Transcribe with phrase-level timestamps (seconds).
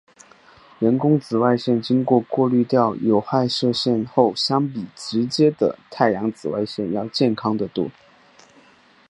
[0.79, 7.87] 人工紫外线经过过滤掉有害射线后相比直接的太阳紫外线要健康很多。